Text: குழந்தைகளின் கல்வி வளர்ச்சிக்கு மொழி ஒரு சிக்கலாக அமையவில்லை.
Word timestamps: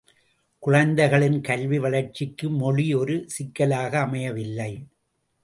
குழந்தைகளின் 0.63 1.41
கல்வி 1.41 1.79
வளர்ச்சிக்கு 1.79 2.49
மொழி 2.49 2.95
ஒரு 2.95 3.17
சிக்கலாக 3.27 3.99
அமையவில்லை. 3.99 4.71